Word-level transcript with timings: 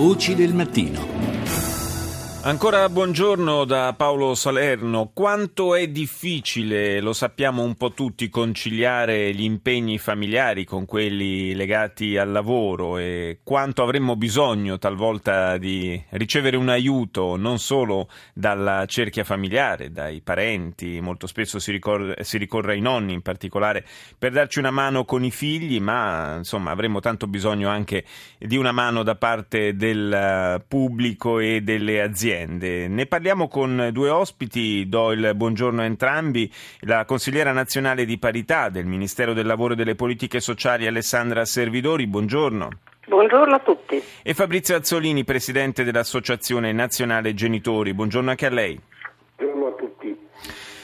Voci 0.00 0.34
del 0.34 0.54
mattino. 0.54 1.09
Ancora 2.42 2.88
buongiorno 2.88 3.66
da 3.66 3.92
Paolo 3.94 4.34
Salerno. 4.34 5.10
Quanto 5.12 5.74
è 5.74 5.88
difficile, 5.88 6.98
lo 7.00 7.12
sappiamo 7.12 7.62
un 7.62 7.74
po' 7.74 7.92
tutti, 7.92 8.30
conciliare 8.30 9.34
gli 9.34 9.42
impegni 9.42 9.98
familiari 9.98 10.64
con 10.64 10.86
quelli 10.86 11.54
legati 11.54 12.16
al 12.16 12.30
lavoro 12.30 12.96
e 12.96 13.40
quanto 13.44 13.82
avremmo 13.82 14.16
bisogno 14.16 14.78
talvolta 14.78 15.58
di 15.58 16.02
ricevere 16.12 16.56
un 16.56 16.70
aiuto 16.70 17.36
non 17.36 17.58
solo 17.58 18.08
dalla 18.32 18.86
cerchia 18.86 19.22
familiare, 19.22 19.92
dai 19.92 20.22
parenti, 20.22 20.98
molto 21.02 21.26
spesso 21.26 21.58
si 21.58 21.70
ricorre, 21.70 22.24
si 22.24 22.38
ricorre 22.38 22.72
ai 22.72 22.80
nonni 22.80 23.12
in 23.12 23.20
particolare 23.20 23.84
per 24.16 24.32
darci 24.32 24.60
una 24.60 24.70
mano 24.70 25.04
con 25.04 25.24
i 25.24 25.30
figli, 25.30 25.78
ma 25.78 26.36
insomma 26.38 26.70
avremmo 26.70 27.00
tanto 27.00 27.26
bisogno 27.26 27.68
anche 27.68 28.02
di 28.38 28.56
una 28.56 28.72
mano 28.72 29.02
da 29.02 29.16
parte 29.16 29.76
del 29.76 30.64
pubblico 30.66 31.38
e 31.38 31.60
delle 31.60 32.00
aziende 32.00 32.28
aziende. 32.30 32.88
Ne 32.88 33.06
parliamo 33.06 33.48
con 33.48 33.90
due 33.92 34.08
ospiti, 34.08 34.88
do 34.88 35.12
il 35.12 35.32
buongiorno 35.34 35.82
a 35.82 35.84
entrambi, 35.84 36.50
la 36.80 37.04
consigliera 37.04 37.52
nazionale 37.52 38.04
di 38.04 38.18
parità 38.18 38.68
del 38.68 38.86
Ministero 38.86 39.32
del 39.32 39.46
Lavoro 39.46 39.72
e 39.72 39.76
delle 39.76 39.94
Politiche 39.94 40.40
Sociali 40.40 40.86
Alessandra 40.86 41.44
Servidori, 41.44 42.06
buongiorno. 42.06 42.68
Buongiorno 43.06 43.54
a 43.54 43.58
tutti. 43.58 44.00
E 44.22 44.34
Fabrizio 44.34 44.76
Azzolini, 44.76 45.24
presidente 45.24 45.82
dell'Associazione 45.82 46.72
Nazionale 46.72 47.34
Genitori, 47.34 47.92
buongiorno 47.92 48.30
anche 48.30 48.46
a 48.46 48.50
lei. 48.50 48.80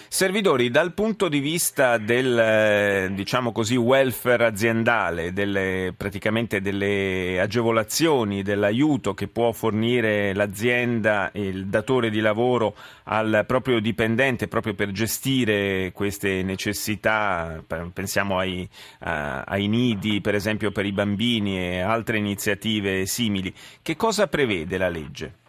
Servidori, 0.09 0.71
dal 0.71 0.95
punto 0.95 1.29
di 1.29 1.41
vista 1.41 1.99
del 1.99 2.39
eh, 2.39 3.09
diciamo 3.13 3.51
così, 3.53 3.77
welfare 3.77 4.47
aziendale, 4.47 5.33
delle, 5.33 5.93
praticamente 5.97 6.61
delle 6.61 7.41
agevolazioni, 7.41 8.43
dell'aiuto 8.43 9.15
che 9.15 9.27
può 9.27 9.53
fornire 9.53 10.33
l'azienda 10.33 11.31
il 11.35 11.67
datore 11.67 12.09
di 12.11 12.21
lavoro 12.21 12.77
al 13.05 13.45
proprio 13.47 13.81
dipendente 13.81 14.49
proprio 14.49 14.75
per 14.75 14.93
gestire 14.93 15.91
queste 15.93 16.43
necessità, 16.43 17.63
pensiamo 17.93 18.39
ai, 18.39 18.67
ai 19.01 19.67
nidi 19.67 20.21
per 20.21 20.35
esempio 20.35 20.71
per 20.71 20.87
i 20.87 20.93
bambini 20.93 21.59
e 21.59 21.81
altre 21.81 22.19
iniziative 22.19 23.07
simili, 23.07 23.53
che 23.83 23.97
cosa 23.97 24.29
prevede 24.29 24.79
la 24.79 24.89
legge? 24.89 25.45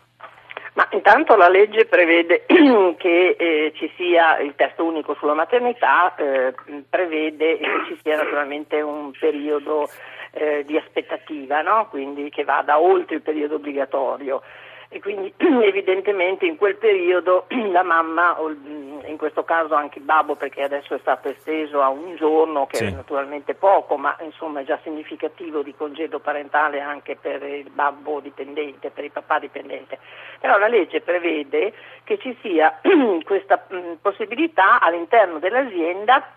Ma 0.77 0.87
intanto 0.91 1.35
la 1.35 1.49
legge 1.49 1.85
prevede 1.85 2.45
che 2.45 3.35
eh, 3.39 3.71
ci 3.73 3.91
sia 3.95 4.37
il 4.37 4.53
testo 4.55 4.85
unico 4.85 5.15
sulla 5.15 5.33
maternità, 5.33 6.13
eh, 6.15 6.53
prevede 6.87 7.57
che 7.57 7.67
ci 7.87 7.99
sia 8.03 8.15
naturalmente 8.15 8.79
un 8.81 9.09
periodo 9.19 9.89
eh, 10.33 10.63
di 10.67 10.77
aspettativa, 10.77 11.63
no? 11.63 11.87
quindi 11.89 12.29
che 12.29 12.43
vada 12.43 12.79
oltre 12.79 13.15
il 13.15 13.23
periodo 13.23 13.55
obbligatorio 13.55 14.43
e 14.89 14.99
quindi 14.99 15.33
evidentemente 15.37 16.45
in 16.45 16.57
quel 16.57 16.75
periodo 16.75 17.45
la 17.71 17.83
mamma, 17.83 18.39
o 18.41 18.49
in 18.49 19.15
questo 19.17 19.43
caso 19.43 19.73
anche 19.75 19.99
il 19.99 20.05
babbo 20.05 20.35
perché 20.35 20.63
adesso 20.63 20.95
è 20.95 20.99
stato 20.99 21.29
esteso 21.29 21.81
a 21.81 21.89
un 21.89 22.15
giorno 22.15 22.67
che 22.67 22.77
sì. 22.77 22.85
è 22.85 22.89
naturalmente 22.91 23.53
poco 23.53 23.97
ma 23.97 24.15
insomma 24.21 24.61
è 24.61 24.63
già 24.63 24.79
significativo 24.83 25.61
di 25.61 25.73
congedo 25.75 26.19
parentale 26.19 26.79
anche 26.81 27.15
per 27.15 27.43
il 27.43 27.69
babbo 27.69 28.19
dipendente, 28.19 28.89
per 28.89 29.03
il 29.03 29.11
papà 29.11 29.39
dipendente, 29.39 29.99
però 30.39 30.57
la 30.57 30.67
legge 30.67 31.01
prevede 31.01 31.73
che 32.03 32.17
ci 32.17 32.37
sia 32.41 32.79
questa 33.23 33.65
possibilità 34.01 34.79
all'interno 34.79 35.39
dell'azienda 35.39 36.35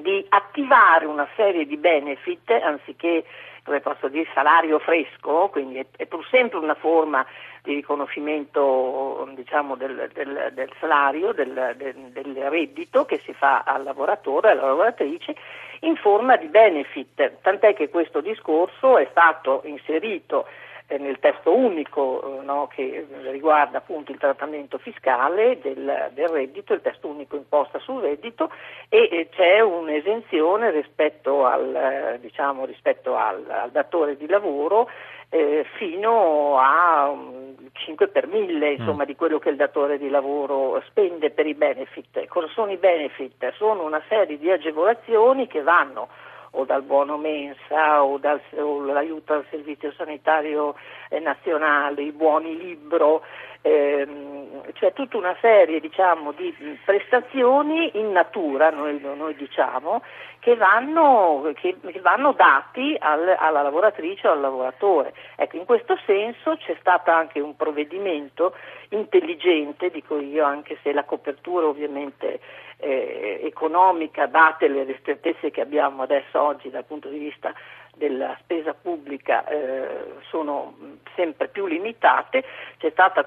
di 0.00 0.24
attivare 0.28 1.04
una 1.04 1.28
serie 1.36 1.66
di 1.66 1.76
benefit 1.76 2.50
anziché 2.50 3.24
come 3.64 3.80
posso 3.80 4.08
dire, 4.08 4.28
salario 4.34 4.78
fresco, 4.78 5.48
quindi 5.50 5.78
è, 5.78 5.86
è 5.96 6.06
pur 6.06 6.26
sempre 6.28 6.58
una 6.58 6.74
forma 6.74 7.24
di 7.62 7.74
riconoscimento 7.74 9.28
diciamo, 9.34 9.76
del, 9.76 10.10
del, 10.12 10.50
del, 10.52 10.70
salario, 10.80 11.32
del, 11.32 11.74
del, 11.76 12.34
reddito 12.48 13.04
che 13.04 13.20
si 13.24 13.32
fa 13.32 13.62
al 13.64 13.84
lavoratore, 13.84 14.50
alla 14.50 14.66
lavoratrice, 14.66 15.36
in 15.80 15.96
forma 15.96 16.36
di 16.36 16.46
benefit, 16.46 17.40
tant'è 17.40 17.74
che 17.74 17.88
questo 17.88 18.20
discorso 18.20 18.98
è 18.98 19.06
stato 19.10 19.62
inserito 19.64 20.46
nel 20.88 21.18
testo 21.18 21.54
unico 21.54 22.40
eh, 22.40 22.44
no, 22.44 22.68
che 22.72 23.06
riguarda 23.30 23.78
appunto 23.78 24.12
il 24.12 24.18
trattamento 24.18 24.78
fiscale 24.78 25.58
del, 25.60 26.10
del, 26.12 26.28
reddito, 26.28 26.74
il 26.74 26.80
testo 26.80 27.08
unico 27.08 27.36
imposta 27.36 27.78
sul 27.78 28.02
reddito 28.02 28.50
e 28.88 29.08
eh, 29.10 29.28
c'è 29.30 29.60
un'esenzione 29.60 30.70
rispetto 30.70 31.46
al, 31.46 32.18
diciamo, 32.20 32.64
rispetto 32.64 33.16
al, 33.16 33.44
al 33.48 33.70
datore 33.70 34.16
di 34.16 34.26
lavoro 34.26 34.88
eh, 35.34 35.64
fino 35.76 36.58
a 36.58 37.08
um, 37.08 37.54
5 37.72 38.08
per 38.08 38.26
1000 38.26 38.68
mm. 38.68 38.72
insomma, 38.72 39.04
mm. 39.04 39.06
di 39.06 39.16
quello 39.16 39.38
che 39.38 39.48
il 39.48 39.56
datore 39.56 39.96
di 39.96 40.10
lavoro 40.10 40.82
spende 40.88 41.30
per 41.30 41.46
i 41.46 41.54
benefit. 41.54 42.26
Cosa 42.26 42.48
sono 42.48 42.70
i 42.70 42.76
benefit? 42.76 43.52
Sono 43.54 43.84
una 43.84 44.02
serie 44.08 44.38
di 44.38 44.50
agevolazioni 44.50 45.46
che 45.46 45.62
vanno 45.62 46.08
o 46.52 46.64
dal 46.64 46.82
buono 46.82 47.16
mensa 47.16 48.02
o, 48.02 48.18
dal, 48.18 48.40
o 48.56 48.84
l'aiuto 48.84 49.32
al 49.32 49.44
servizio 49.50 49.92
sanitario 49.92 50.74
eh, 51.08 51.18
nazionale, 51.18 52.02
i 52.02 52.12
buoni 52.12 52.56
libro, 52.56 53.22
ehm, 53.62 54.72
cioè 54.74 54.92
tutta 54.92 55.16
una 55.16 55.36
serie 55.40 55.80
diciamo, 55.80 56.32
di 56.32 56.54
prestazioni 56.84 57.90
in 57.94 58.12
natura, 58.12 58.70
noi, 58.70 59.00
noi 59.00 59.34
diciamo, 59.34 60.02
che 60.40 60.56
vanno, 60.56 61.52
che, 61.54 61.76
che 61.80 62.00
vanno 62.00 62.32
dati 62.32 62.96
al, 62.98 63.36
alla 63.38 63.62
lavoratrice 63.62 64.26
o 64.26 64.32
al 64.32 64.40
lavoratore. 64.40 65.14
Ecco, 65.36 65.56
in 65.56 65.64
questo 65.64 65.96
senso 66.04 66.56
c'è 66.56 66.76
stato 66.80 67.10
anche 67.12 67.40
un 67.40 67.54
provvedimento 67.56 68.54
intelligente, 68.88 69.90
dico 69.90 70.18
io, 70.18 70.44
anche 70.44 70.78
se 70.82 70.92
la 70.92 71.04
copertura 71.04 71.66
ovviamente 71.66 72.40
eh, 72.82 73.40
economica, 73.44 74.26
date 74.26 74.66
le 74.66 74.82
ristrettezze 74.82 75.50
che 75.50 75.60
abbiamo 75.60 76.02
adesso 76.02 76.40
oggi 76.40 76.68
dal 76.68 76.84
punto 76.84 77.08
di 77.08 77.18
vista 77.18 77.54
della 77.94 78.36
spesa 78.40 78.74
pubblica 78.74 79.46
eh, 79.46 80.14
sono 80.28 80.74
sempre 81.14 81.48
più 81.48 81.66
limitate, 81.66 82.44
c'è 82.78 82.90
stato 82.90 83.24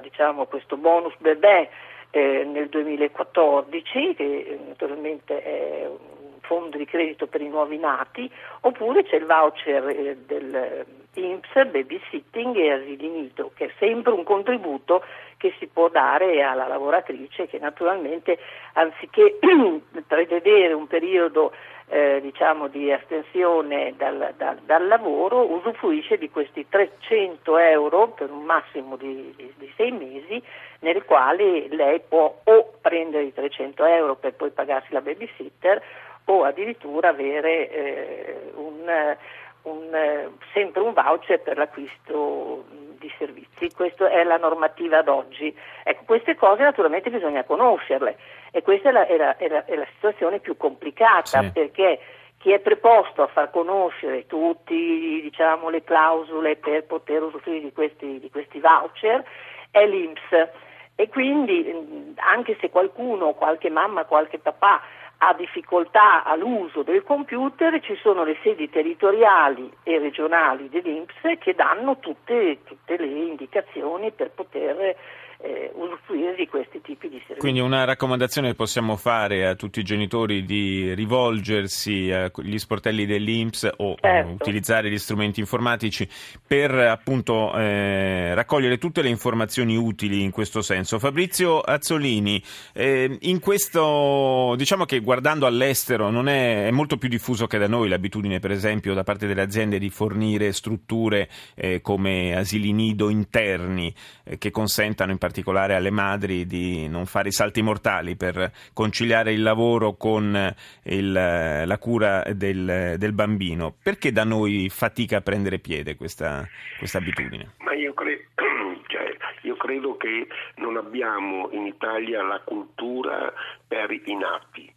diciamo, 0.00 0.46
questo 0.46 0.76
bonus 0.76 1.14
bebè 1.18 1.68
eh, 2.10 2.44
nel 2.44 2.68
2014 2.68 4.14
che 4.14 4.24
eh, 4.24 4.58
naturalmente 4.68 5.42
è 5.42 5.86
un 5.86 6.17
fondo 6.48 6.78
di 6.78 6.86
credito 6.86 7.26
per 7.26 7.42
i 7.42 7.48
nuovi 7.48 7.78
nati, 7.78 8.28
oppure 8.60 9.04
c'è 9.04 9.16
il 9.16 9.26
voucher 9.26 9.88
eh, 9.88 10.16
del 10.26 10.86
INPS, 11.12 11.66
babysitting 11.66 12.56
e 12.56 12.72
asili 12.72 13.08
nido, 13.08 13.50
che 13.54 13.66
è 13.66 13.70
sempre 13.78 14.12
un 14.12 14.24
contributo 14.24 15.04
che 15.36 15.54
si 15.58 15.66
può 15.66 15.88
dare 15.88 16.42
alla 16.42 16.66
lavoratrice 16.66 17.46
che 17.46 17.58
naturalmente 17.58 18.38
anziché 18.72 19.38
prevedere 20.06 20.72
un 20.72 20.86
periodo 20.86 21.52
eh, 21.90 22.20
diciamo 22.20 22.68
di 22.68 22.92
astensione 22.92 23.94
dal, 23.96 24.34
dal, 24.36 24.58
dal, 24.58 24.86
lavoro 24.86 25.50
usufruisce 25.50 26.18
di 26.18 26.28
questi 26.28 26.66
300 26.68 27.56
euro 27.56 28.08
per 28.08 28.30
un 28.30 28.44
massimo 28.44 28.96
di, 28.96 29.32
di, 29.36 29.52
di, 29.56 29.72
sei 29.74 29.90
mesi 29.92 30.42
nel 30.80 31.04
quali 31.04 31.68
lei 31.74 32.00
può 32.06 32.40
o 32.44 32.72
prendere 32.80 33.24
i 33.24 33.32
300 33.32 33.84
euro 33.86 34.16
per 34.16 34.34
poi 34.34 34.50
pagarsi 34.50 34.92
la 34.92 35.00
babysitter 35.00 35.82
o 36.30 36.44
addirittura 36.44 37.08
avere 37.08 37.70
eh, 37.70 38.52
un, 38.54 39.16
un, 39.62 40.30
sempre 40.52 40.82
un 40.82 40.92
voucher 40.92 41.40
per 41.40 41.56
l'acquisto 41.56 42.64
di 42.98 43.10
servizi. 43.16 43.70
Questa 43.74 44.10
è 44.10 44.24
la 44.24 44.36
normativa 44.36 44.98
ad 44.98 45.08
oggi. 45.08 45.54
Ecco, 45.84 46.02
queste 46.04 46.34
cose 46.34 46.62
naturalmente 46.62 47.10
bisogna 47.10 47.44
conoscerle 47.44 48.16
e 48.50 48.62
questa 48.62 48.90
è 48.90 48.92
la, 48.92 49.06
è 49.06 49.16
la, 49.16 49.36
è 49.36 49.48
la, 49.48 49.64
è 49.64 49.74
la 49.74 49.86
situazione 49.94 50.40
più 50.40 50.56
complicata 50.56 51.42
sì. 51.42 51.50
perché 51.50 52.00
chi 52.38 52.52
è 52.52 52.60
preposto 52.60 53.22
a 53.22 53.26
far 53.26 53.50
conoscere 53.50 54.26
tutte 54.26 54.74
diciamo, 54.74 55.70
le 55.70 55.82
clausole 55.82 56.56
per 56.56 56.84
poter 56.84 57.22
usufruire 57.22 57.60
di 57.60 57.72
questi, 57.72 58.20
di 58.20 58.30
questi 58.30 58.60
voucher 58.60 59.24
è 59.70 59.86
l'Inps 59.86 60.48
e 60.94 61.08
quindi 61.08 62.14
anche 62.16 62.56
se 62.60 62.70
qualcuno, 62.70 63.32
qualche 63.32 63.70
mamma, 63.70 64.04
qualche 64.04 64.38
papà 64.38 64.82
ha 65.18 65.34
difficoltà 65.34 66.22
all'uso 66.22 66.82
del 66.82 67.02
computer, 67.02 67.80
ci 67.80 67.96
sono 67.96 68.22
le 68.24 68.36
sedi 68.42 68.70
territoriali 68.70 69.70
e 69.82 69.98
regionali 69.98 70.68
dell'Inps 70.68 71.14
che 71.38 71.54
danno 71.54 71.98
tutte, 71.98 72.58
tutte 72.64 72.96
le 72.96 73.06
indicazioni 73.06 74.12
per 74.12 74.30
poter 74.30 74.96
eh, 75.40 75.70
usufruire 75.74 76.34
di 76.34 76.46
questi 76.48 76.80
tipi 76.80 77.08
di 77.08 77.16
servizi. 77.18 77.38
Quindi 77.38 77.60
una 77.60 77.84
raccomandazione 77.84 78.48
che 78.48 78.54
possiamo 78.54 78.96
fare 78.96 79.46
a 79.46 79.54
tutti 79.54 79.78
i 79.80 79.84
genitori 79.84 80.44
di 80.44 80.94
rivolgersi 80.94 82.10
agli 82.10 82.58
sportelli 82.58 83.06
dell'Inps 83.06 83.70
o 83.76 83.94
certo. 84.00 84.32
utilizzare 84.32 84.90
gli 84.90 84.98
strumenti 84.98 85.40
informatici 85.40 86.08
per 86.44 86.72
appunto 86.72 87.54
eh, 87.54 88.34
raccogliere 88.34 88.78
tutte 88.78 89.02
le 89.02 89.08
informazioni 89.08 89.76
utili 89.76 90.22
in 90.22 90.32
questo 90.32 90.60
senso. 90.60 90.98
Fabrizio 90.98 91.60
Azzolini, 91.60 92.42
eh, 92.72 93.16
in 93.20 93.38
questo 93.38 94.54
diciamo 94.56 94.84
che 94.84 94.98
guardando 95.00 95.46
all'estero 95.46 96.10
non 96.10 96.28
è, 96.28 96.66
è, 96.66 96.70
molto 96.70 96.96
più 96.96 97.08
diffuso 97.08 97.46
che 97.46 97.58
da 97.58 97.68
noi 97.68 97.88
l'abitudine 97.88 98.40
per 98.40 98.50
esempio 98.50 98.94
da 98.94 99.04
parte 99.04 99.26
delle 99.26 99.42
aziende 99.42 99.78
di 99.78 99.90
fornire 99.90 100.52
strutture 100.52 101.28
eh, 101.54 101.80
come 101.80 102.36
asili 102.36 102.72
nido 102.72 103.08
interni 103.08 103.94
eh, 104.24 104.38
che 104.38 104.50
consentano 104.50 105.12
in 105.12 105.18
particolare 105.18 105.27
alle 105.74 105.90
madri 105.90 106.46
di 106.46 106.88
non 106.88 107.06
fare 107.06 107.28
i 107.28 107.32
salti 107.32 107.62
mortali 107.62 108.16
per 108.16 108.50
conciliare 108.72 109.32
il 109.32 109.42
lavoro 109.42 109.96
con 109.96 110.54
il, 110.84 111.12
la 111.12 111.78
cura 111.78 112.22
del, 112.32 112.94
del, 112.96 113.12
bambino. 113.12 113.74
Perché 113.82 114.12
da 114.12 114.24
noi 114.24 114.68
fatica 114.68 115.18
a 115.18 115.20
prendere 115.20 115.58
piede 115.58 115.96
questa, 115.96 116.46
questa 116.78 116.98
abitudine? 116.98 117.54
Ma 117.58 117.74
io, 117.74 117.94
cre- 117.94 118.28
cioè, 118.86 119.16
io 119.42 119.56
credo 119.56 119.96
che 119.96 120.26
non 120.56 120.76
abbiamo 120.76 121.48
in 121.52 121.66
Italia 121.66 122.22
la 122.22 122.40
cultura 122.44 123.32
per 123.66 123.90
i 123.90 124.16
nati 124.16 124.76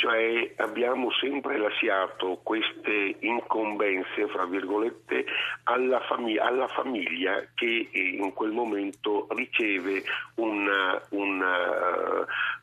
cioè 0.00 0.54
abbiamo 0.56 1.12
sempre 1.12 1.58
lasciato 1.58 2.40
queste 2.42 3.16
incombenze, 3.20 4.28
fra 4.28 4.46
virgolette, 4.46 5.26
alla, 5.64 6.00
famig- 6.00 6.38
alla 6.38 6.66
famiglia 6.68 7.44
che 7.54 7.90
in 7.92 8.32
quel 8.32 8.50
momento 8.50 9.26
riceve 9.28 10.02
un, 10.36 10.66
un, 11.10 11.44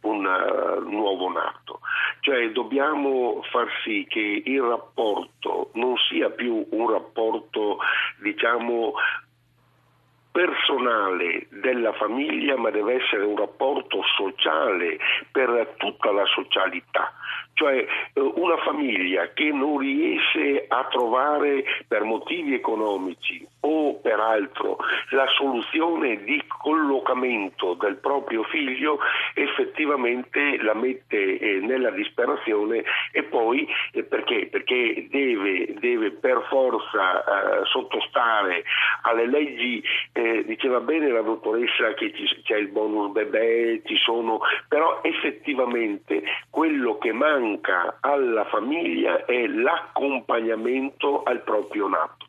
un 0.02 0.22
nuovo 0.90 1.32
nato. 1.32 1.82
Cioè 2.22 2.50
dobbiamo 2.50 3.44
far 3.52 3.68
sì 3.84 4.08
che 4.10 4.42
il 4.44 4.62
rapporto 4.62 5.70
non 5.74 5.96
sia 6.10 6.32
più 6.32 6.66
un 6.72 6.90
rapporto, 6.90 7.78
diciamo, 8.20 8.94
personale 10.38 11.48
della 11.50 11.94
famiglia, 11.94 12.56
ma 12.58 12.70
deve 12.70 13.02
essere 13.02 13.24
un 13.24 13.36
rapporto 13.36 14.04
sociale 14.16 15.00
per 15.32 15.74
tutta 15.78 16.12
la 16.12 16.26
socialità. 16.26 17.12
Cioè 17.58 17.76
eh, 18.14 18.32
una 18.36 18.58
famiglia 18.58 19.34
che 19.34 19.52
non 19.52 19.80
riesce 19.80 20.66
a 20.68 20.86
trovare 20.92 21.64
per 21.88 22.04
motivi 22.04 22.54
economici 22.54 23.44
o 23.62 23.96
peraltro 23.96 24.78
la 25.10 25.26
soluzione 25.36 26.24
di 26.24 26.40
collocamento 26.48 27.74
del 27.74 27.96
proprio 27.96 28.44
figlio 28.44 29.00
effettivamente 29.34 30.62
la 30.62 30.76
mette 30.76 31.40
eh, 31.40 31.60
nella 31.62 31.90
disperazione 31.90 32.84
e 33.12 33.24
poi 33.24 33.68
eh, 33.92 34.04
perché? 34.04 34.50
Perché 34.52 35.08
deve, 35.10 35.74
deve 35.80 36.12
per 36.12 36.46
forza 36.50 37.66
sottostare 37.66 38.64
alle 39.02 39.26
leggi, 39.26 39.84
diceva 40.46 40.80
bene 40.80 41.10
la 41.10 41.22
dottoressa 41.22 41.94
che 41.96 42.12
c'è 42.44 42.58
il 42.58 42.68
bonus 42.68 43.12
bebè, 43.12 43.82
ci 43.86 43.96
sono, 43.98 44.40
però 44.68 45.00
effettivamente 45.02 46.22
quello 46.50 46.98
che 47.00 47.12
manca 47.14 47.47
alla 48.02 48.46
famiglia 48.46 49.26
è 49.26 49.48
l'accompagnamento 49.48 51.24
al 51.24 51.42
proprio 51.42 51.88
nato. 51.88 52.27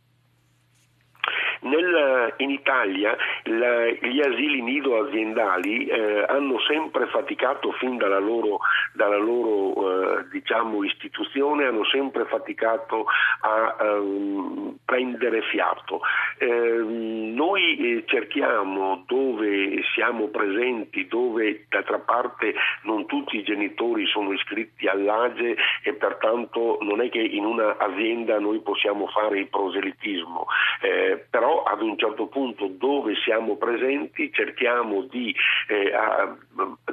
Nel, 1.60 2.34
in 2.38 2.50
Italia 2.50 3.16
la, 3.44 3.86
gli 3.86 4.20
asili 4.20 4.62
nido 4.62 4.98
aziendali 5.04 5.86
eh, 5.86 6.24
hanno 6.28 6.58
sempre 6.60 7.06
faticato 7.06 7.72
fin 7.72 7.96
dalla 7.96 8.18
loro, 8.18 8.58
dalla 8.92 9.16
loro 9.16 10.18
eh, 10.18 10.28
diciamo, 10.30 10.84
istituzione, 10.84 11.66
hanno 11.66 11.84
sempre 11.84 12.24
faticato 12.26 13.06
a 13.40 13.76
um, 13.80 14.76
prendere 14.84 15.42
fiato. 15.42 16.00
Ehm, 16.38 16.48
eh, 16.48 17.32
noi 17.34 18.04
cerchiamo 18.06 19.04
dove 19.06 19.82
siamo 19.94 20.28
presenti, 20.28 21.06
dove 21.06 21.66
d'altra 21.68 21.98
parte 21.98 22.54
non 22.82 23.06
tutti 23.06 23.36
i 23.36 23.42
genitori 23.42 24.06
sono 24.06 24.32
iscritti 24.32 24.86
all'AGE 24.86 25.56
e 25.82 25.92
pertanto 25.94 26.78
non 26.82 27.00
è 27.00 27.08
che 27.08 27.20
in 27.20 27.44
un'azienda 27.44 28.38
noi 28.38 28.60
possiamo 28.60 29.06
fare 29.08 29.38
il 29.38 29.48
proselitismo, 29.48 30.46
eh, 30.80 31.26
ad 31.62 31.82
un 31.82 31.96
certo 31.98 32.26
punto 32.26 32.68
dove 32.68 33.14
siamo 33.24 33.56
presenti 33.56 34.30
cerchiamo 34.32 35.02
di, 35.02 35.34
eh, 35.68 35.92
a, 35.94 36.36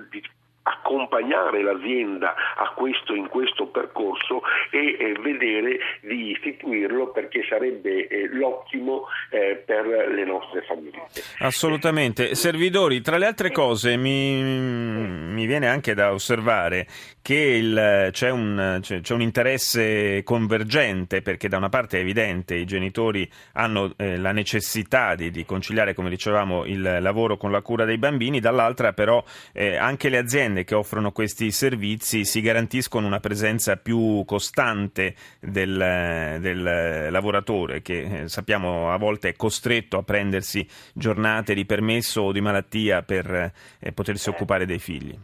di 0.10 0.22
accompagnare 0.64 1.62
l'azienda 1.62 2.34
questo, 2.76 3.16
in 3.16 3.28
questo 3.28 3.68
percorso 3.68 4.42
e 4.70 4.98
eh, 5.00 5.14
vedere 5.20 5.80
di 6.02 6.32
istituirlo 6.32 7.12
perché 7.12 7.44
sarebbe 7.50 8.08
eh, 8.08 8.28
l'ottimo 8.30 9.06
eh, 9.32 9.64
per 9.66 9.86
le 9.86 10.26
nostre 10.26 10.62
famiglie. 10.62 11.08
Assolutamente. 11.40 12.36
Servidori, 12.36 13.02
tra 13.02 13.18
le 13.18 13.26
altre 13.26 13.52
cose 13.52 13.98
mi, 13.98 14.42
mi 14.42 15.46
viene 15.46 15.68
anche 15.68 15.94
da 15.94 16.12
osservare 16.12 16.86
che 17.26 17.34
il, 17.34 18.10
c'è, 18.12 18.30
un, 18.30 18.80
un, 19.10 19.22
interesse 19.22 20.22
convergente 20.22 21.24
perché 21.24 21.50
da 21.50 21.58
una 21.58 21.70
parte 21.70 21.98
è 21.98 22.02
evidente 22.02 22.54
i 22.54 22.66
genitori 22.66 23.28
hanno 23.54 23.94
eh, 23.96 24.18
la 24.18 24.32
necessità 24.32 25.16
di, 25.16 25.32
di, 25.32 25.44
conciliare, 25.44 25.96
come 25.96 26.12
dicevamo, 26.12 26.66
il 26.66 27.00
lavoro 27.02 27.36
con 27.38 27.50
la 27.50 27.64
cura 27.64 27.84
dei 27.84 27.98
bambini, 27.98 28.40
dall'altra 28.40 28.94
però 28.94 29.24
eh, 29.54 29.76
anche 29.76 30.10
le 30.10 30.20
aziende 30.20 30.66
che 30.66 30.76
offrono 30.76 31.12
questi 31.12 31.50
servizi 31.50 32.26
si 32.26 32.42
garantiscono 32.42 33.08
una 33.08 33.20
presenza 33.20 33.76
più 33.76 34.22
costante 34.24 35.16
del, 35.40 36.38
del 36.40 37.08
lavoratore 37.10 37.82
che 37.82 38.22
eh, 38.22 38.30
sappiamo 38.30 38.92
a 38.92 38.98
volte 38.98 39.30
è 39.30 39.36
costretto 39.36 39.98
a 39.98 40.04
prendersi 40.04 40.64
giornate 40.94 41.56
di 41.56 41.66
permesso 41.66 42.22
o 42.22 42.32
di 42.32 42.42
malattia 42.42 43.02
per 43.02 43.52
eh, 43.80 43.92
potersi 43.94 44.30
occupare 44.30 44.68
dei 44.68 44.78
figli. 44.78 45.18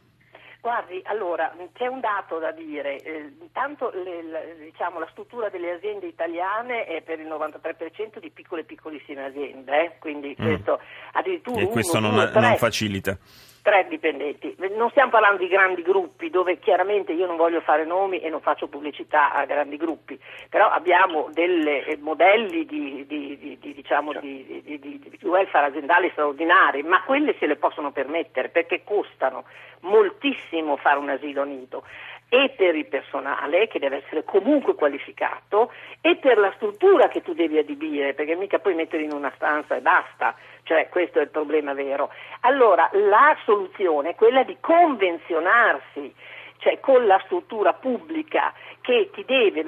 Guardi, 0.62 1.02
allora 1.06 1.52
c'è 1.74 1.88
un 1.88 2.00
dato 2.00 2.38
da 2.38 2.52
dire, 2.52 3.02
eh, 3.02 3.34
intanto 3.42 3.90
le, 3.96 4.22
la, 4.22 4.40
diciamo, 4.60 5.00
la, 5.00 5.08
struttura 5.10 5.50
delle 5.50 5.72
aziende 5.72 6.06
italiane 6.06 6.86
è 6.86 7.02
per 7.02 7.20
il 7.20 7.26
93% 7.26 8.20
di 8.20 8.30
piccole 8.30 8.62
e 8.62 8.66
piccolissime 8.66 9.26
aziende, 9.26 9.84
eh? 9.84 9.98
quindi 9.98 10.38
mm. 10.40 10.46
questo 10.46 10.80
addirittura... 11.14 11.62
E 11.62 11.68
questo 11.68 11.98
uno, 11.98 12.12
non, 12.12 12.30
due, 12.32 12.42
non 12.42 12.58
facilita 12.58 13.18
tre 13.62 13.86
dipendenti. 13.88 14.56
Non 14.76 14.90
stiamo 14.90 15.12
parlando 15.12 15.38
di 15.38 15.48
grandi 15.48 15.82
gruppi 15.82 16.30
dove 16.30 16.60
chiaramente 16.60 17.12
io 17.12 17.26
non 17.26 17.36
voglio 17.36 17.62
fare 17.62 17.86
nomi 17.86 18.20
e 18.20 18.30
non 18.30 18.42
faccio 18.42 18.68
pubblicità 18.68 19.34
a 19.34 19.46
grandi 19.46 19.78
gruppi, 19.78 20.20
però 20.50 20.70
abbiamo 20.70 21.30
dei 21.32 21.66
eh, 21.66 21.98
modelli 22.02 22.66
di, 22.66 23.06
di, 23.08 23.58
di, 23.60 23.74
diciamo, 23.74 24.14
di, 24.20 25.20
welfare 25.24 25.68
aziendali 25.68 26.10
straordinari, 26.12 26.84
ma 26.84 27.04
quelle 27.04 27.36
se 27.40 27.46
le 27.46 27.56
possono 27.56 27.92
permettere 27.92 28.50
perché 28.50 28.84
costano 28.84 29.46
moltissimo 29.82 30.78
fare 30.78 31.00
un 31.00 31.10
asilo 31.10 31.44
nido 31.44 31.84
e 32.34 32.54
per 32.56 32.76
il 32.76 32.86
personale 32.86 33.68
che 33.68 33.78
deve 33.78 34.04
essere 34.06 34.24
comunque 34.24 34.74
qualificato 34.74 35.70
e 36.00 36.16
per 36.16 36.38
la 36.38 36.54
struttura 36.56 37.10
che 37.10 37.22
tu 37.22 37.34
devi 37.34 37.58
adibire, 37.58 38.14
perché 38.14 38.36
mica 38.36 38.60
puoi 38.60 38.74
mettere 38.74 39.04
in 39.04 39.12
una 39.12 39.34
stanza 39.36 39.76
e 39.76 39.82
basta, 39.82 40.34
cioè 40.64 40.88
questo 40.88 41.20
è 41.20 41.24
il 41.24 41.30
problema 41.30 41.74
vero. 41.74 42.10
Allora 42.42 42.90
la 42.94 43.36
soluzione 43.44 44.12
è 44.12 44.16
quella 44.16 44.44
di 44.44 44.56
convenzionarsi 44.62 46.14
cioè 46.62 46.80
con 46.80 47.06
la 47.06 47.20
struttura 47.26 47.74
pubblica 47.74 48.54
che 48.82 49.10
ti 49.14 49.24
deve, 49.26 49.64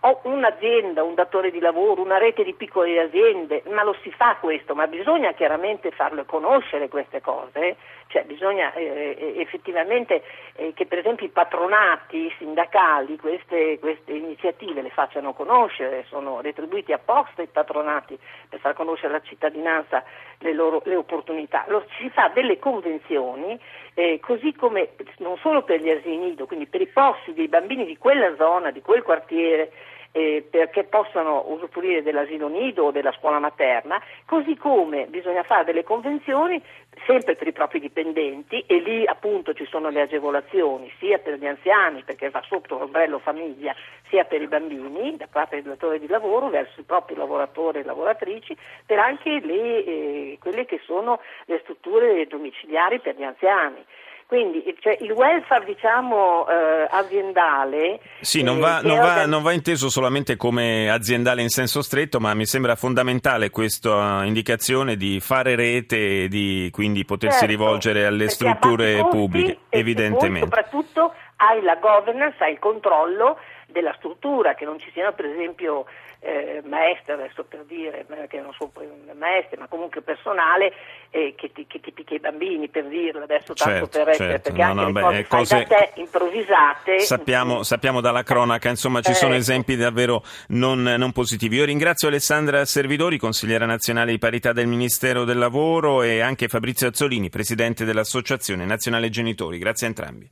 o 0.00 0.20
un'azienda, 0.24 1.02
un 1.02 1.14
datore 1.14 1.50
di 1.50 1.58
lavoro, 1.58 2.02
una 2.02 2.18
rete 2.18 2.44
di 2.44 2.52
piccole 2.52 3.00
aziende, 3.00 3.62
ma 3.68 3.82
lo 3.82 3.96
si 4.02 4.10
fa 4.12 4.36
questo, 4.36 4.74
ma 4.74 4.86
bisogna 4.86 5.32
chiaramente 5.32 5.90
farle 5.90 6.26
conoscere 6.26 6.88
queste 6.88 7.20
cose, 7.20 7.76
cioè 8.08 8.24
bisogna 8.24 8.72
eh, 8.74 9.16
eh, 9.18 9.40
effettivamente 9.40 10.22
eh, 10.54 10.72
che 10.74 10.86
per 10.86 10.98
esempio 10.98 11.26
i 11.26 11.30
patronati 11.30 12.32
sindacali 12.38 13.16
queste, 13.16 13.78
queste, 13.78 14.12
iniziative 14.12 14.82
le 14.82 14.90
facciano 14.90 15.32
conoscere, 15.32 16.04
sono 16.08 16.40
retribuiti 16.40 16.92
apposta 16.92 17.42
i 17.42 17.48
patronati 17.48 18.18
per 18.48 18.60
far 18.60 18.74
conoscere 18.74 19.08
alla 19.14 19.22
cittadinanza 19.22 20.02
le, 20.40 20.52
loro, 20.52 20.82
le 20.84 20.96
opportunità. 20.96 21.64
Lo, 21.68 21.84
si 21.98 22.10
fa 22.10 22.28
delle 22.28 22.58
convenzioni 22.58 23.58
eh, 23.94 24.20
così 24.20 24.54
come 24.54 24.90
non 25.18 25.36
solo 25.38 25.62
per 25.62 25.80
gli 25.80 25.90
asili 25.90 26.18
nido, 26.18 26.46
quindi 26.46 26.66
per 26.66 26.80
i 26.80 26.86
posti 26.86 27.34
dei 27.34 27.48
bambini 27.48 27.84
di 27.84 27.96
quella 27.98 28.34
zona, 28.36 28.57
di 28.70 28.82
quel 28.82 29.02
quartiere, 29.02 29.70
eh, 30.12 30.46
perché 30.48 30.84
possano 30.84 31.44
usufruire 31.48 32.02
dell'asilo 32.02 32.48
nido 32.48 32.84
o 32.84 32.90
della 32.90 33.12
scuola 33.12 33.38
materna, 33.38 34.02
così 34.24 34.56
come 34.56 35.06
bisogna 35.06 35.42
fare 35.42 35.64
delle 35.64 35.84
convenzioni 35.84 36.60
sempre 37.06 37.36
per 37.36 37.46
i 37.46 37.52
propri 37.52 37.78
dipendenti 37.78 38.64
e 38.66 38.80
lì 38.80 39.06
appunto 39.06 39.52
ci 39.52 39.66
sono 39.66 39.88
le 39.90 40.00
agevolazioni 40.00 40.90
sia 40.98 41.18
per 41.18 41.38
gli 41.38 41.46
anziani 41.46 42.02
perché 42.02 42.30
va 42.30 42.42
sotto 42.46 42.78
l'ombrello 42.78 43.18
famiglia 43.18 43.74
sia 44.08 44.24
per 44.24 44.42
i 44.42 44.48
bambini 44.48 45.16
da 45.16 45.28
parte 45.30 45.56
del 45.56 45.64
datore 45.64 46.00
di 46.00 46.08
lavoro 46.08 46.48
verso 46.48 46.80
i 46.80 46.84
propri 46.84 47.14
lavoratori 47.14 47.80
e 47.80 47.84
lavoratrici 47.84 48.56
per 48.84 48.98
anche 48.98 49.40
le, 49.40 49.84
eh, 49.84 50.38
quelle 50.40 50.64
che 50.64 50.80
sono 50.84 51.20
le 51.44 51.60
strutture 51.62 52.26
domiciliari 52.26 52.98
per 53.00 53.14
gli 53.16 53.22
anziani. 53.24 53.84
Quindi 54.28 54.62
cioè, 54.80 54.98
il 55.00 55.12
welfare 55.12 55.64
diciamo, 55.64 56.46
eh, 56.46 56.86
aziendale... 56.90 57.98
Sì, 58.20 58.42
non 58.42 58.58
va, 58.58 58.80
eh, 58.80 58.86
non, 58.86 58.98
va, 58.98 59.24
non 59.24 59.42
va, 59.42 59.52
inteso 59.52 59.88
solamente 59.88 60.36
come 60.36 60.90
aziendale 60.90 61.40
in 61.40 61.48
senso 61.48 61.80
stretto, 61.80 62.20
ma 62.20 62.34
mi 62.34 62.44
sembra 62.44 62.76
fondamentale 62.76 63.48
questa 63.48 64.22
indicazione 64.24 64.96
di 64.96 65.18
fare 65.20 65.56
rete 65.56 66.24
e 66.24 66.28
di 66.28 66.68
quindi 66.70 67.06
potersi 67.06 67.38
certo, 67.38 67.54
rivolgere 67.54 68.04
alle 68.04 68.28
strutture 68.28 69.02
pubbliche, 69.08 69.60
evidentemente. 69.70 70.40
E 70.40 70.42
soprattutto 70.42 71.14
hai 71.36 71.62
la 71.62 71.76
governance, 71.76 72.36
hai 72.44 72.52
il 72.52 72.58
controllo 72.58 73.38
della 73.66 73.94
struttura, 73.96 74.54
che 74.54 74.66
non 74.66 74.78
ci 74.78 74.90
siano 74.92 75.12
per 75.12 75.24
esempio 75.24 75.86
eh, 76.20 76.62
maestre, 76.64 77.12
adesso 77.14 77.44
per 77.44 77.64
dire, 77.64 78.06
che 78.28 78.40
non 78.40 78.52
sono 78.52 78.72
maestre, 79.16 79.56
ma 79.56 79.68
comunque 79.68 80.02
personale 80.02 80.72
eh, 81.10 81.34
che, 81.36 81.52
ti, 81.52 81.66
che 81.66 81.80
ti 81.80 81.92
picchia 81.92 82.16
i 82.16 82.20
bambini, 82.20 82.68
per 82.68 82.86
dirlo 82.86 83.22
adesso 83.22 83.54
tanto 83.54 83.88
certo, 83.88 83.98
per 83.98 84.08
essere, 84.08 84.28
certo. 84.30 84.52
perché 84.52 84.64
no, 84.64 84.90
no, 84.90 85.10
le 85.10 85.22
beh, 85.22 85.26
cose, 85.28 85.64
te 85.64 85.92
improvvisate. 85.94 87.00
Sappiamo, 87.00 87.62
sappiamo, 87.62 88.00
dalla 88.00 88.22
cronaca, 88.22 88.68
insomma 88.68 89.00
ci 89.00 89.14
sono 89.14 89.32
ecco. 89.32 89.40
esempi 89.40 89.76
davvero 89.76 90.22
non, 90.48 90.82
non, 90.82 91.12
positivi. 91.12 91.56
Io 91.56 91.64
ringrazio 91.64 92.08
Alessandra 92.08 92.64
Servidori, 92.64 93.18
consigliera 93.18 93.66
nazionale 93.66 94.10
di 94.10 94.18
parità 94.18 94.52
del 94.52 94.66
Ministero 94.66 95.24
del 95.24 95.38
Lavoro 95.38 96.02
e 96.02 96.20
anche 96.20 96.48
Fabrizio 96.48 96.88
Azzolini, 96.88 97.28
presidente 97.28 97.84
dell'Associazione 97.84 98.64
Nazionale 98.64 99.08
Genitori. 99.08 99.58
Grazie 99.58 99.86
a 99.86 99.90
entrambi. 99.90 100.30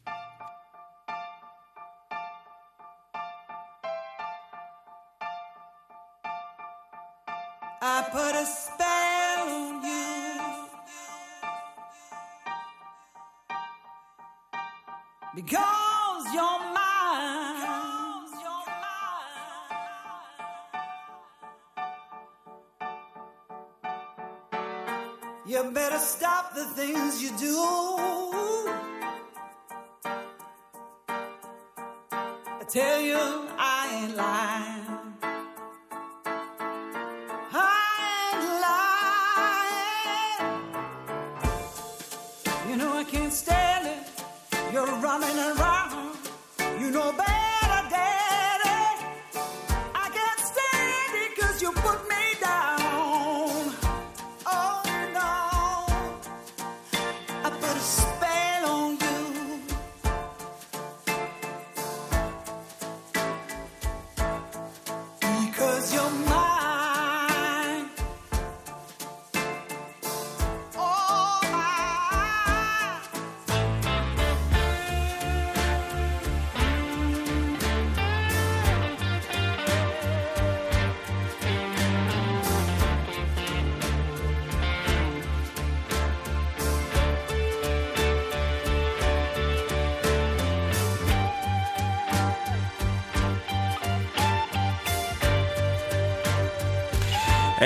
Because 15.36 16.32
you're 16.32 16.60
mine. 16.72 17.60
Because 17.60 18.32
you're 18.40 18.66
mine. 18.84 19.60
You 25.46 25.70
better 25.72 25.98
stop 25.98 26.54
the 26.54 26.64
things 26.64 27.22
you 27.22 27.36
do. 27.36 27.54
I 32.48 32.64
tell 32.66 33.00
you, 33.02 33.46
I 33.58 34.04
ain't 34.04 34.16
lying. 34.16 34.86
I 37.52 38.32
ain't 38.32 38.42
lying. 42.64 42.70
You 42.70 42.76
know 42.78 42.96
I 42.96 43.04
can't 43.04 43.34
stand 43.34 43.86
it 43.86 44.05
running 44.84 45.38
around. 45.38 46.16
You 46.80 46.90
know 46.90 47.12
better, 47.12 47.45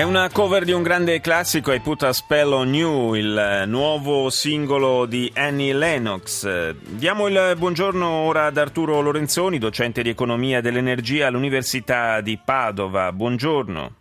È 0.01 0.03
una 0.03 0.31
cover 0.31 0.65
di 0.65 0.73
un 0.73 0.83
grande 0.83 1.21
classico, 1.21 1.75
I 1.75 1.81
Put 1.81 2.05
a 2.05 2.15
Spell 2.15 2.53
on 2.53 2.73
You, 2.73 3.13
il 3.17 3.65
nuovo 3.67 4.31
singolo 4.31 5.05
di 5.05 5.31
Annie 5.35 5.75
Lennox. 5.75 6.75
Diamo 6.89 7.27
il 7.27 7.55
buongiorno 7.59 8.09
ora 8.09 8.47
ad 8.47 8.57
Arturo 8.57 9.03
Lorenzoni, 9.03 9.59
docente 9.59 10.01
di 10.01 10.09
economia 10.09 10.63
dell'energia 10.63 11.27
all'Università 11.27 12.23
di 12.23 12.39
Padova. 12.43 13.13
Buongiorno. 13.13 14.00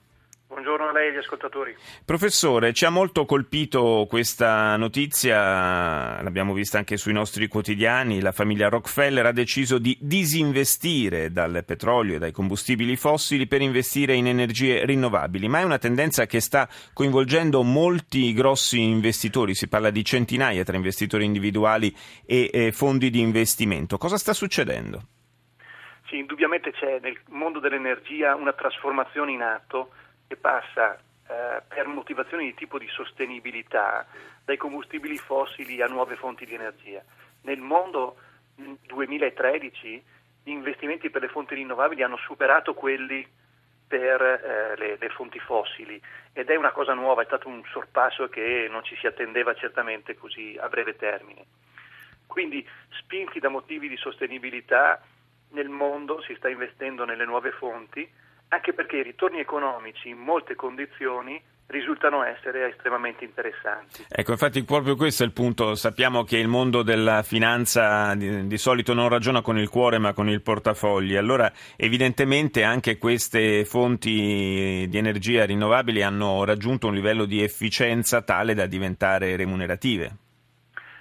Buongiorno 0.89 0.89
a 0.89 0.91
lei 0.91 1.07
e 1.07 1.11
agli 1.11 1.17
ascoltatori. 1.17 1.75
Professore, 2.03 2.73
ci 2.73 2.85
ha 2.85 2.89
molto 2.89 3.25
colpito 3.25 4.07
questa 4.09 4.75
notizia, 4.75 6.21
l'abbiamo 6.21 6.53
vista 6.53 6.77
anche 6.77 6.97
sui 6.97 7.13
nostri 7.13 7.47
quotidiani, 7.47 8.21
la 8.21 8.31
famiglia 8.31 8.69
Rockefeller 8.69 9.25
ha 9.25 9.31
deciso 9.31 9.77
di 9.77 9.95
disinvestire 10.01 11.31
dal 11.31 11.63
petrolio 11.65 12.15
e 12.15 12.19
dai 12.19 12.31
combustibili 12.31 12.95
fossili 12.95 13.47
per 13.47 13.61
investire 13.61 14.13
in 14.13 14.27
energie 14.27 14.85
rinnovabili, 14.85 15.47
ma 15.47 15.59
è 15.59 15.63
una 15.63 15.77
tendenza 15.77 16.25
che 16.25 16.39
sta 16.39 16.67
coinvolgendo 16.93 17.61
molti 17.63 18.33
grossi 18.33 18.81
investitori, 18.81 19.53
si 19.53 19.67
parla 19.67 19.91
di 19.91 20.03
centinaia 20.03 20.63
tra 20.63 20.75
investitori 20.75 21.25
individuali 21.25 21.95
e, 22.25 22.49
e 22.51 22.71
fondi 22.71 23.09
di 23.09 23.19
investimento. 23.19 23.97
Cosa 23.97 24.17
sta 24.17 24.33
succedendo? 24.33 25.03
Sì, 26.07 26.17
indubbiamente 26.17 26.71
c'è 26.71 26.99
nel 27.01 27.19
mondo 27.27 27.59
dell'energia 27.59 28.33
una 28.33 28.53
trasformazione 28.53 29.31
in 29.31 29.43
atto 29.43 29.91
che 30.29 30.37
passa 30.37 30.95
eh, 30.95 31.61
per 31.67 31.87
motivazioni 31.87 32.45
di 32.45 32.53
tipo 32.53 32.77
di 32.77 32.87
sostenibilità 32.87 34.05
dai 34.45 34.57
combustibili 34.57 35.17
fossili 35.17 35.81
a 35.81 35.87
nuove 35.87 36.15
fonti 36.15 36.45
di 36.45 36.53
energia. 36.53 37.03
Nel 37.41 37.59
mondo 37.59 38.17
2013 38.55 40.03
gli 40.43 40.51
investimenti 40.51 41.09
per 41.09 41.23
le 41.23 41.29
fonti 41.29 41.55
rinnovabili 41.55 42.03
hanno 42.03 42.17
superato 42.17 42.75
quelli 42.75 43.27
per 43.87 44.21
eh, 44.21 44.75
le, 44.77 44.97
le, 44.99 45.09
fonti 45.09 45.39
fossili 45.39 45.99
ed 46.31 46.47
è 46.51 46.55
una 46.55 46.71
cosa 46.71 46.93
nuova, 46.93 47.23
è 47.23 47.25
stato 47.25 47.47
un 47.47 47.63
sorpasso 47.71 48.29
che 48.29 48.67
non 48.69 48.83
ci 48.83 48.95
si 48.97 49.07
attendeva 49.07 49.55
certamente 49.55 50.15
così 50.15 50.55
a 50.59 50.69
breve 50.69 50.95
termine. 50.95 51.43
Quindi 52.27 52.63
spinti 52.89 53.39
da 53.39 53.49
motivi 53.49 53.89
di 53.89 53.97
sostenibilità 53.97 55.01
nel 55.53 55.69
mondo 55.69 56.21
si 56.21 56.35
sta 56.35 56.49
investendo 56.49 57.03
nelle 57.03 57.25
nuove 57.25 57.49
fonti 57.51 58.07
anche 58.49 58.73
perché 58.73 58.97
i 58.97 59.03
ritorni 59.03 59.39
economici 59.39 60.09
in 60.09 60.17
molte 60.17 60.55
condizioni 60.55 61.41
risultano 61.69 62.23
essere 62.23 62.69
estremamente 62.69 63.23
interessanti. 63.23 64.03
Ecco, 64.09 64.31
infatti 64.31 64.63
proprio 64.63 64.95
questo 64.95 65.21
è 65.21 65.25
il 65.27 65.33
punto. 65.33 65.75
Sappiamo 65.75 66.23
che 66.23 66.37
il 66.37 66.47
mondo 66.47 66.81
della 66.81 67.21
finanza 67.21 68.15
di, 68.15 68.47
di, 68.47 68.57
solito 68.57 68.93
non 68.93 69.07
ragiona 69.07 69.41
con 69.41 69.57
il 69.57 69.69
cuore 69.69 69.99
ma 69.99 70.13
con 70.13 70.27
il 70.29 70.41
portafogli. 70.41 71.15
Allora, 71.15 71.51
evidentemente 71.75 72.63
anche 72.63 72.97
queste 72.97 73.65
fonti 73.65 74.87
di 74.89 74.97
energia 74.97 75.45
rinnovabili 75.45 76.01
hanno 76.01 76.43
raggiunto 76.43 76.87
un 76.87 76.95
livello 76.95 77.25
di 77.25 77.43
efficienza 77.43 78.23
tale 78.23 78.55
da 78.55 78.65
diventare 78.65 79.35
remunerative. 79.35 80.11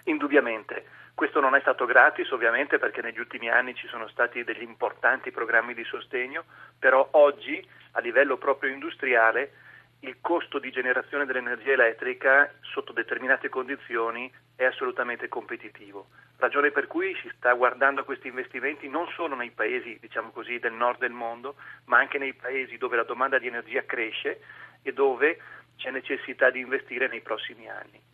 Indubbiamente. 0.04 0.84
Questo 1.18 1.40
non 1.40 1.56
è 1.56 1.60
stato 1.62 1.84
gratis 1.84 2.30
ovviamente 2.30 2.78
perché 2.78 3.02
negli 3.02 3.18
ultimi 3.18 3.50
anni 3.50 3.74
ci 3.74 3.88
sono 3.88 4.06
stati 4.06 4.44
degli 4.44 4.62
importanti 4.62 5.32
programmi 5.32 5.74
di 5.74 5.82
sostegno, 5.82 6.44
però 6.78 7.08
oggi 7.10 7.60
a 7.94 7.98
livello 7.98 8.36
proprio 8.36 8.70
industriale 8.70 9.50
il 10.02 10.18
costo 10.20 10.60
di 10.60 10.70
generazione 10.70 11.26
dell'energia 11.26 11.72
elettrica 11.72 12.48
sotto 12.60 12.92
determinate 12.92 13.48
condizioni 13.48 14.32
è 14.54 14.64
assolutamente 14.64 15.26
competitivo. 15.26 16.06
Ragione 16.36 16.70
per 16.70 16.86
cui 16.86 17.12
si 17.20 17.28
sta 17.36 17.52
guardando 17.52 18.02
a 18.02 18.04
questi 18.04 18.28
investimenti 18.28 18.88
non 18.88 19.08
solo 19.08 19.34
nei 19.34 19.50
paesi, 19.50 19.98
diciamo 20.00 20.30
così, 20.30 20.60
del 20.60 20.74
nord 20.74 21.00
del 21.00 21.10
mondo, 21.10 21.56
ma 21.86 21.98
anche 21.98 22.18
nei 22.18 22.34
paesi 22.34 22.78
dove 22.78 22.94
la 22.94 23.02
domanda 23.02 23.40
di 23.40 23.48
energia 23.48 23.84
cresce 23.84 24.40
e 24.82 24.92
dove 24.92 25.36
c'è 25.78 25.90
necessità 25.90 26.50
di 26.50 26.60
investire 26.60 27.08
nei 27.08 27.22
prossimi 27.22 27.68
anni. 27.68 28.07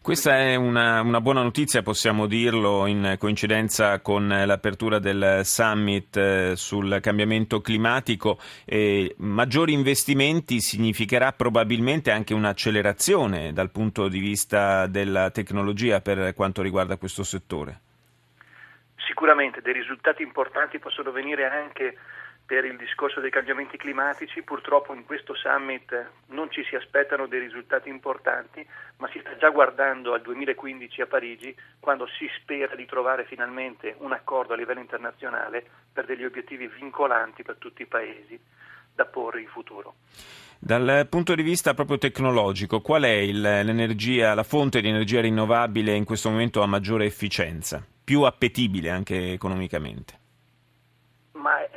Questa 0.00 0.36
è 0.36 0.54
una, 0.54 1.00
una, 1.00 1.20
buona 1.20 1.42
notizia, 1.42 1.82
possiamo 1.82 2.26
dirlo, 2.26 2.86
in 2.86 3.16
coincidenza 3.18 4.00
con 4.00 4.28
l'apertura 4.28 4.98
del 4.98 5.40
summit 5.44 6.16
eh, 6.16 6.52
sul 6.56 6.98
cambiamento 7.00 7.60
climatico. 7.60 8.38
E 8.64 9.14
maggiori 9.18 9.72
investimenti 9.72 10.60
significherà 10.60 11.32
probabilmente 11.32 12.10
anche 12.10 12.34
un'accelerazione 12.34 13.52
dal 13.52 13.70
punto 13.70 14.08
di 14.08 14.20
vista 14.20 14.86
della 14.86 15.30
tecnologia 15.30 16.00
per 16.00 16.34
quanto 16.34 16.62
riguarda 16.62 16.96
questo 16.96 17.24
settore. 17.24 17.80
Sicuramente 19.06 19.60
dei 19.62 19.72
risultati 19.72 20.22
importanti 20.22 20.78
possono 20.78 21.10
venire 21.10 21.46
anche 21.46 21.96
per 22.46 22.64
il 22.64 22.76
discorso 22.76 23.20
dei 23.20 23.30
cambiamenti 23.30 23.76
climatici. 23.76 24.42
Purtroppo 24.42 24.94
in 24.94 25.04
questo 25.04 25.34
summit 25.34 26.10
non 26.28 26.50
ci 26.50 26.64
si 26.64 26.76
aspettano 26.76 27.26
dei 27.26 27.40
risultati 27.40 27.88
importanti, 27.88 28.64
ma 28.98 29.08
si 29.08 29.18
sta 29.18 29.36
già 29.36 29.50
guardando 29.50 30.14
al 30.14 30.22
2015 30.22 31.00
a 31.02 31.06
Parigi, 31.06 31.54
quando 31.80 32.06
si 32.06 32.28
spera 32.40 32.76
di 32.76 32.86
trovare 32.86 33.24
finalmente 33.24 33.96
un 33.98 34.12
accordo 34.12 34.52
a 34.52 34.56
livello 34.56 34.80
internazionale 34.80 35.64
per 35.92 36.06
degli 36.06 36.24
obiettivi 36.24 36.68
vincolanti 36.68 37.42
per 37.42 37.56
tutti 37.58 37.82
i 37.82 37.86
paesi 37.86 38.38
da 38.94 39.04
porre 39.04 39.40
in 39.40 39.48
futuro. 39.48 39.96
Dal 40.58 41.06
punto 41.10 41.34
di 41.34 41.42
vista 41.42 41.74
proprio 41.74 41.98
tecnologico, 41.98 42.80
qual 42.80 43.02
è 43.02 43.08
il, 43.08 43.40
la 43.40 44.42
fonte 44.42 44.80
di 44.80 44.88
energia 44.88 45.20
rinnovabile 45.20 45.94
in 45.94 46.04
questo 46.04 46.30
momento 46.30 46.62
a 46.62 46.66
maggiore 46.66 47.04
efficienza, 47.04 47.84
più 48.02 48.22
appetibile 48.22 48.88
anche 48.88 49.32
economicamente? 49.32 50.24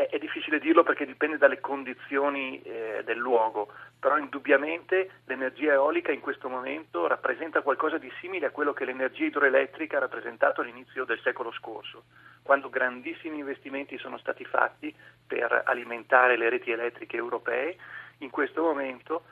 È, 0.09 0.17
difficile 0.17 0.59
dirlo 0.59 0.83
perché 0.83 1.05
dipende 1.05 1.37
dalle 1.37 1.59
condizioni 1.59 2.61
eh, 2.61 3.01
del 3.05 3.17
luogo, 3.17 3.71
però 3.99 4.17
indubbiamente 4.17 5.09
l'energia 5.25 5.73
eolica 5.73 6.11
in 6.11 6.19
questo 6.19 6.49
momento 6.49 7.07
rappresenta 7.07 7.61
qualcosa 7.61 7.97
di 7.97 8.11
simile 8.19 8.47
a 8.47 8.51
quello 8.51 8.73
che 8.73 8.85
l'energia 8.85 9.25
idroelettrica 9.25 9.97
ha 9.97 10.01
rappresentato 10.01 10.61
all'inizio 10.61 11.05
del 11.05 11.19
secolo 11.21 11.51
scorso, 11.51 12.03
quando 12.41 12.69
grandissimi 12.69 13.39
investimenti 13.39 13.97
sono 13.97 14.17
stati 14.17 14.45
fatti 14.45 14.93
per 15.25 15.63
alimentare 15.65 16.37
le 16.37 16.49
reti 16.49 16.71
elettriche 16.71 17.17
europee. 17.17 17.77
In 18.19 18.29
questo 18.29 18.61
momento 18.61 19.23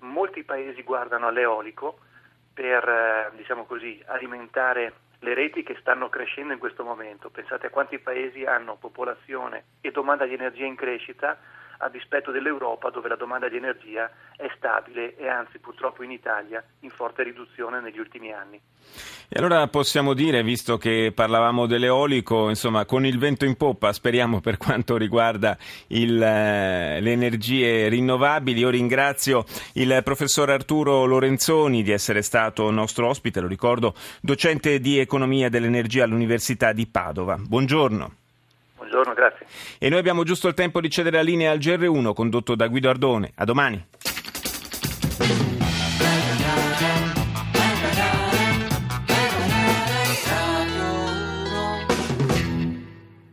molti 0.00 0.42
paesi 0.44 0.82
guardano 0.82 1.26
all'eolico 1.26 1.98
per 2.52 2.88
eh, 2.88 3.36
diciamo 3.36 3.64
così, 3.64 4.02
alimentare 4.06 5.04
le 5.20 5.34
reti 5.34 5.62
che 5.62 5.76
stanno 5.80 6.08
crescendo 6.08 6.52
in 6.52 6.58
questo 6.58 6.84
momento. 6.84 7.30
Pensate 7.30 7.66
a 7.66 7.70
quanti 7.70 7.98
paesi 7.98 8.44
hanno 8.44 8.76
popolazione 8.76 9.64
e 9.80 9.90
domanda 9.90 10.26
di 10.26 10.34
energia 10.34 10.64
in 10.64 10.76
crescita 10.76 11.38
a 11.78 11.88
dispetto 11.88 12.30
dell'Europa 12.30 12.90
dove 12.90 13.08
la 13.08 13.16
domanda 13.16 13.48
di 13.48 13.56
energia 13.56 14.10
è 14.36 14.50
stabile 14.56 15.16
e 15.16 15.28
anzi 15.28 15.58
purtroppo 15.58 16.02
in 16.02 16.10
Italia 16.10 16.62
in 16.80 16.90
forte 16.90 17.22
riduzione 17.22 17.80
negli 17.80 17.98
ultimi 17.98 18.32
anni. 18.32 18.60
E 19.28 19.38
allora 19.40 19.66
possiamo 19.66 20.14
dire, 20.14 20.42
visto 20.44 20.78
che 20.78 21.12
parlavamo 21.12 21.66
dell'eolico, 21.66 22.48
insomma, 22.48 22.84
con 22.84 23.04
il 23.04 23.18
vento 23.18 23.44
in 23.44 23.56
poppa, 23.56 23.92
speriamo 23.92 24.40
per 24.40 24.56
quanto 24.56 24.96
riguarda 24.96 25.58
il, 25.88 26.22
eh, 26.22 27.00
le 27.00 27.10
energie 27.10 27.88
rinnovabili. 27.88 28.60
Io 28.60 28.70
ringrazio 28.70 29.44
il 29.74 30.00
professor 30.04 30.50
Arturo 30.50 31.04
Lorenzoni 31.06 31.82
di 31.82 31.90
essere 31.90 32.22
stato 32.22 32.70
nostro 32.70 33.08
ospite, 33.08 33.40
lo 33.40 33.48
ricordo, 33.48 33.94
docente 34.20 34.78
di 34.78 34.98
economia 34.98 35.48
dell'energia 35.48 36.04
all'Università 36.04 36.72
di 36.72 36.86
Padova. 36.86 37.36
Buongiorno. 37.36 37.76
Buongiorno, 37.76 38.25
grazie. 39.16 39.46
E 39.78 39.88
noi 39.88 39.98
abbiamo 39.98 40.22
giusto 40.22 40.46
il 40.46 40.54
tempo 40.54 40.80
di 40.80 40.90
cedere 40.90 41.16
la 41.16 41.22
linea 41.22 41.50
al 41.50 41.58
GR1 41.58 42.12
condotto 42.12 42.54
da 42.54 42.68
Guido 42.68 42.90
Ardone. 42.90 43.32
A 43.34 43.44
domani. 43.44 43.84